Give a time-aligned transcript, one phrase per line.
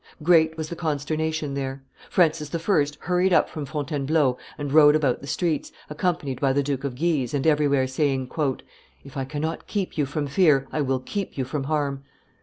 [0.23, 2.85] Great was the consternation there; Francis I.
[3.01, 7.35] hurried up from Fontainebleau and rode about the streets, accompanied by the Duke of Guise,
[7.35, 8.27] and everywhere saying,
[9.05, 12.03] "If I cannot keep you from fear, I will keep you from harm."